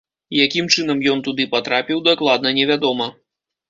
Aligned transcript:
Якім 0.45 0.69
чынам 0.75 1.03
ён 1.13 1.23
туды 1.29 1.47
патрапіў, 1.53 2.05
дакладна 2.11 2.59
невядома. 2.63 3.15